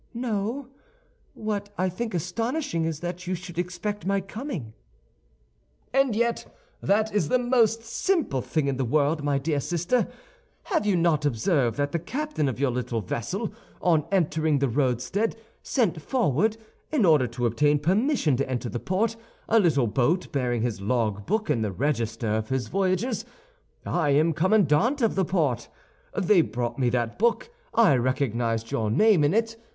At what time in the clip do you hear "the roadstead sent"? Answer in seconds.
14.57-16.01